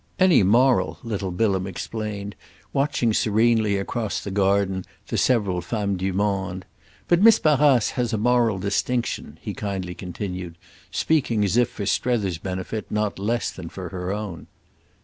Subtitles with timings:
[0.17, 2.33] "Any moral," little Bilham explained,
[2.73, 6.65] watching serenely, across the garden, the several femmes du monde.
[7.07, 10.57] "But Miss Barrace has a moral distinction," he kindly continued;
[10.89, 14.47] speaking as if for Strether's benefit not less than for her own.